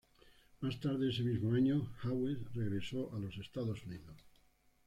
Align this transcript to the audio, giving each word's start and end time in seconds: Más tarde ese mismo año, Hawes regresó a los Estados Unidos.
Más 0.61 0.79
tarde 0.79 1.09
ese 1.11 1.21
mismo 1.21 1.53
año, 1.53 1.93
Hawes 2.01 2.39
regresó 2.55 3.13
a 3.13 3.19
los 3.19 3.37
Estados 3.37 3.85
Unidos. 3.85 4.17